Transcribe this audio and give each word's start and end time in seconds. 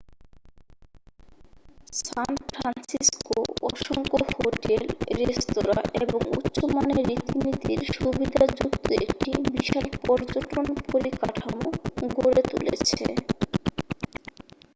সান 1.99 2.31
Francisco 2.49 3.37
অসংখ্য 3.67 4.17
hotel 4.35 4.83
restaurant 5.19 5.79
এবং 5.97 6.19
উচ্চমানের 6.37 7.01
রীতিনীতির 7.09 7.81
সুবিধাযুক্ত 7.93 8.87
একটি 8.99 9.29
বিশাল 9.47 9.85
পর্যটন 9.99 10.57
পরিকাঠামো 10.85 11.67
গড়ে 12.15 12.41
তুলেছে 12.51 13.05